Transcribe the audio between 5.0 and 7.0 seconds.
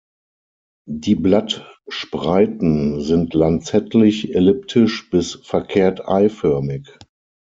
bis verkehrt-eiförmig.